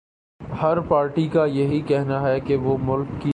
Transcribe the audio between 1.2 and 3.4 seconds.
کایہی کہنا ہے کہ وہ ملک کی